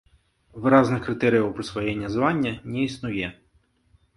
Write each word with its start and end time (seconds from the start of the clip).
Выразных 0.61 1.03
крытэрыяў 1.09 1.51
прысваення 1.59 2.07
звання 2.15 2.55
не 2.77 2.81
існуе. 2.89 3.27